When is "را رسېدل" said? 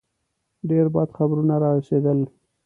1.61-2.19